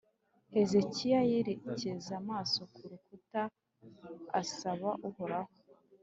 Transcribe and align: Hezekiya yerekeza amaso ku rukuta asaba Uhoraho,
Hezekiya 0.53 1.19
yerekeza 1.31 2.11
amaso 2.21 2.59
ku 2.73 2.81
rukuta 2.91 3.41
asaba 4.41 4.89
Uhoraho, 5.09 5.53